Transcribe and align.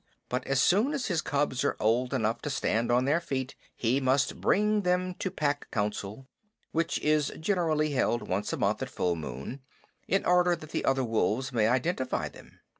But 0.29 0.47
as 0.47 0.59
soon 0.59 0.93
as 0.95 1.05
his 1.09 1.21
cubs 1.21 1.63
are 1.63 1.77
old 1.79 2.11
enough 2.11 2.41
to 2.41 2.49
stand 2.49 2.91
on 2.91 3.05
their 3.05 3.21
feet 3.21 3.53
he 3.75 3.99
must 3.99 4.41
bring 4.41 4.81
them 4.81 5.13
to 5.19 5.29
the 5.29 5.35
Pack 5.35 5.69
Council, 5.69 6.27
which 6.71 6.97
is 7.01 7.31
generally 7.39 7.91
held 7.91 8.27
once 8.27 8.51
a 8.51 8.57
month 8.57 8.81
at 8.81 8.89
full 8.89 9.15
moon, 9.15 9.61
in 10.07 10.25
order 10.25 10.55
that 10.55 10.71
the 10.71 10.85
other 10.85 11.03
wolves 11.03 11.53
may 11.53 11.67
identify 11.67 12.29
them. 12.29 12.61